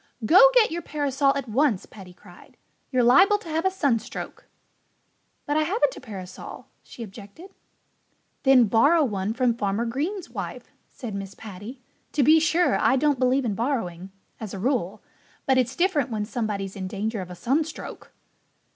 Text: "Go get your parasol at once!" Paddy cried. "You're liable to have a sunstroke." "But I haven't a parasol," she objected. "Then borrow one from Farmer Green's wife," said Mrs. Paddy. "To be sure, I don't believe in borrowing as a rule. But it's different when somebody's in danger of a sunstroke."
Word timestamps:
"Go 0.25 0.49
get 0.55 0.71
your 0.71 0.81
parasol 0.81 1.31
at 1.37 1.47
once!" 1.47 1.85
Paddy 1.85 2.11
cried. 2.11 2.57
"You're 2.91 3.03
liable 3.03 3.37
to 3.37 3.49
have 3.49 3.65
a 3.65 3.69
sunstroke." 3.69 4.47
"But 5.45 5.57
I 5.57 5.61
haven't 5.61 5.95
a 5.95 6.01
parasol," 6.01 6.65
she 6.81 7.03
objected. 7.03 7.53
"Then 8.41 8.63
borrow 8.63 9.03
one 9.03 9.31
from 9.35 9.53
Farmer 9.53 9.85
Green's 9.85 10.27
wife," 10.27 10.69
said 10.89 11.13
Mrs. 11.13 11.37
Paddy. 11.37 11.83
"To 12.13 12.23
be 12.23 12.39
sure, 12.39 12.79
I 12.79 12.95
don't 12.95 13.19
believe 13.19 13.45
in 13.45 13.53
borrowing 13.53 14.09
as 14.39 14.55
a 14.55 14.59
rule. 14.59 15.03
But 15.45 15.59
it's 15.59 15.75
different 15.75 16.09
when 16.09 16.25
somebody's 16.25 16.75
in 16.75 16.87
danger 16.87 17.21
of 17.21 17.29
a 17.29 17.35
sunstroke." 17.35 18.11